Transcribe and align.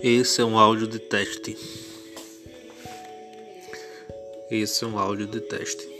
Esse 0.00 0.40
é 0.40 0.44
um 0.44 0.56
áudio 0.56 0.86
de 0.86 1.00
teste. 1.00 1.58
Esse 4.48 4.84
é 4.84 4.86
um 4.86 4.96
áudio 4.96 5.26
de 5.26 5.40
teste. 5.40 5.97